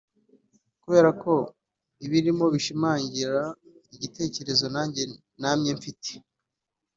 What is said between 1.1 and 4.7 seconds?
ko ibirimo bishimangira igitekerezo